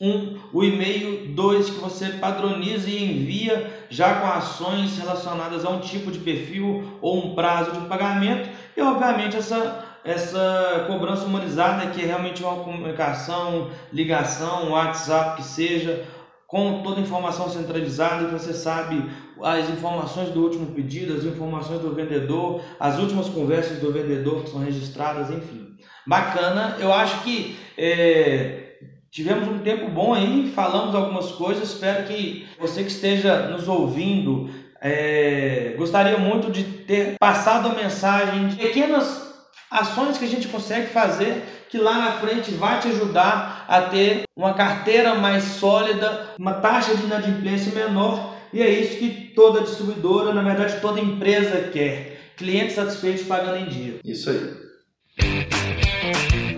1, 0.00 0.08
um, 0.08 0.38
o 0.50 0.64
e-mail 0.64 1.34
2 1.34 1.68
que 1.68 1.78
você 1.78 2.08
padroniza 2.12 2.88
e 2.88 3.04
envia 3.04 3.86
já 3.90 4.14
com 4.14 4.26
ações 4.26 4.96
relacionadas 4.96 5.62
a 5.62 5.68
um 5.68 5.80
tipo 5.80 6.10
de 6.10 6.20
perfil 6.20 6.98
ou 7.02 7.18
um 7.18 7.34
prazo 7.34 7.72
de 7.72 7.86
pagamento 7.86 8.48
e 8.74 8.80
obviamente 8.80 9.36
essa 9.36 9.85
essa 10.06 10.84
cobrança 10.86 11.24
humanizada 11.24 11.88
que 11.88 12.02
é 12.02 12.06
realmente 12.06 12.42
uma 12.42 12.62
comunicação, 12.62 13.70
ligação, 13.92 14.70
WhatsApp 14.70 15.36
que 15.36 15.46
seja, 15.46 16.04
com 16.46 16.82
toda 16.82 17.00
a 17.00 17.02
informação 17.02 17.50
centralizada 17.50 18.24
e 18.24 18.30
você 18.30 18.54
sabe 18.54 19.04
as 19.42 19.68
informações 19.68 20.30
do 20.30 20.42
último 20.42 20.66
pedido, 20.66 21.14
as 21.14 21.24
informações 21.24 21.80
do 21.80 21.92
vendedor, 21.92 22.62
as 22.78 22.98
últimas 22.98 23.28
conversas 23.28 23.78
do 23.78 23.92
vendedor 23.92 24.44
que 24.44 24.50
são 24.50 24.60
registradas, 24.60 25.30
enfim. 25.30 25.76
Bacana, 26.06 26.76
eu 26.78 26.92
acho 26.92 27.24
que 27.24 27.58
é, 27.76 28.76
tivemos 29.10 29.48
um 29.48 29.58
tempo 29.58 29.88
bom 29.88 30.14
aí, 30.14 30.52
falamos 30.54 30.94
algumas 30.94 31.32
coisas, 31.32 31.70
espero 31.70 32.04
que 32.04 32.46
você 32.60 32.84
que 32.84 32.90
esteja 32.90 33.48
nos 33.48 33.66
ouvindo 33.66 34.48
é, 34.80 35.74
gostaria 35.76 36.16
muito 36.18 36.50
de 36.50 36.62
ter 36.62 37.18
passado 37.18 37.68
a 37.68 37.74
mensagem 37.74 38.48
de 38.48 38.56
pequenas 38.56 39.25
ações 39.70 40.18
que 40.18 40.24
a 40.24 40.28
gente 40.28 40.48
consegue 40.48 40.88
fazer 40.88 41.42
que 41.68 41.78
lá 41.78 41.98
na 41.98 42.12
frente 42.12 42.52
vai 42.52 42.80
te 42.80 42.88
ajudar 42.88 43.64
a 43.68 43.82
ter 43.82 44.22
uma 44.36 44.54
carteira 44.54 45.14
mais 45.14 45.42
sólida, 45.42 46.34
uma 46.38 46.54
taxa 46.54 46.94
de 46.94 47.04
inadimplência 47.04 47.72
menor, 47.72 48.36
e 48.52 48.62
é 48.62 48.70
isso 48.70 48.98
que 48.98 49.32
toda 49.34 49.62
distribuidora, 49.62 50.32
na 50.32 50.42
verdade 50.42 50.80
toda 50.80 51.00
empresa 51.00 51.68
quer. 51.72 52.16
Clientes 52.36 52.74
satisfeitos 52.74 53.24
pagando 53.24 53.58
em 53.58 53.68
dia. 53.68 53.98
Isso 54.04 54.30
aí. 54.30 56.55